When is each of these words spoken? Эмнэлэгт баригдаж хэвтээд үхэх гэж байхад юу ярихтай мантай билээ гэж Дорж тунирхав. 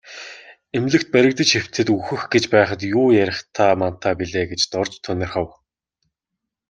Эмнэлэгт 0.75 1.09
баригдаж 1.15 1.49
хэвтээд 1.55 1.89
үхэх 1.97 2.21
гэж 2.33 2.43
байхад 2.53 2.79
юу 2.99 3.05
ярихтай 3.23 3.71
мантай 3.81 4.13
билээ 4.19 4.45
гэж 4.51 4.61
Дорж 4.73 4.93
тунирхав. 5.05 5.47